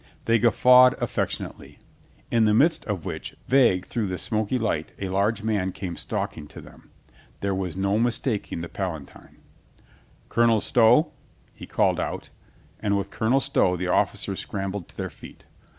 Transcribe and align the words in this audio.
They 0.25 0.39
guf 0.39 0.53
fawed 0.53 0.95
affectionately. 0.99 1.77
In 2.31 2.45
the 2.45 2.55
midst 2.55 2.85
of 2.85 3.05
which, 3.05 3.35
vague 3.47 3.85
through 3.85 4.07
the 4.07 4.17
smoky 4.17 4.57
light, 4.57 4.93
a 4.97 5.09
large 5.09 5.43
man 5.43 5.71
came 5.71 5.95
stalk 5.95 6.35
ing 6.35 6.47
to 6.47 6.59
them. 6.59 6.89
There 7.41 7.53
was 7.53 7.77
no 7.77 7.99
mistaking 7.99 8.61
the 8.61 8.67
Palatine. 8.67 9.37
"Colonel 10.27 10.59
Stow?" 10.59 11.11
he 11.53 11.67
called 11.67 11.99
out, 11.99 12.31
and 12.79 12.97
with 12.97 13.11
Colonel 13.11 13.39
Stow 13.39 13.77
the 13.77 13.89
officers 13.89 14.39
scrambled 14.39 14.87
to 14.87 14.97
their 14.97 15.11
feet. 15.11 15.45